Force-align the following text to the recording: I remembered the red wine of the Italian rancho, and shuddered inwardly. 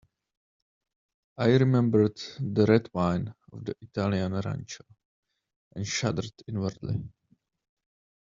I 1.37 1.57
remembered 1.57 2.15
the 2.39 2.65
red 2.67 2.89
wine 2.91 3.35
of 3.51 3.63
the 3.65 3.75
Italian 3.81 4.33
rancho, 4.33 4.83
and 5.75 5.85
shuddered 5.85 6.33
inwardly. 6.47 7.07